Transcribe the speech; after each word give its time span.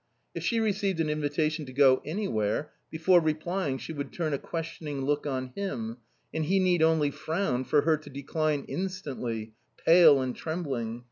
If 0.33 0.43
she 0.43 0.59
received 0.59 0.99
an 0.99 1.11
invitation 1.11 1.67
to 1.67 1.73
go 1.73 2.01
anywhere, 2.03 2.71
before 2.89 3.19
replying 3.21 3.77
she 3.77 3.93
would 3.93 4.11
turn 4.11 4.33
a 4.33 4.39
questioning 4.39 5.01
look 5.05 5.27
on 5.27 5.51
him, 5.55 5.97
and 6.33 6.43
he 6.45 6.57
need 6.59 6.81
only 6.81 7.11
frown 7.11 7.65
for 7.65 7.81
her 7.81 7.97
to 7.97 8.09
decline 8.09 8.65
instantly, 8.67 9.53
pale 9.85 10.19
and 10.19 10.35
trembling. 10.35 10.99